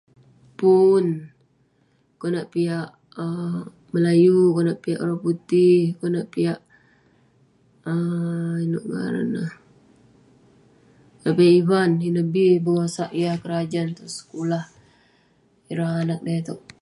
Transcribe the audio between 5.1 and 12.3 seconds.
putih, konak piak um inouk ngaran neh..ireh ivan..ineh